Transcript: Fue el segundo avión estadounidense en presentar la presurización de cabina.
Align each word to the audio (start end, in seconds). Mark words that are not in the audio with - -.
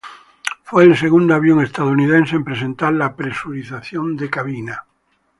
Fue 0.63 0.83
el 0.85 0.97
segundo 0.97 1.35
avión 1.35 1.61
estadounidense 1.61 2.35
en 2.35 2.43
presentar 2.43 2.91
la 2.91 3.15
presurización 3.15 4.17
de 4.17 4.31
cabina. 4.31 4.83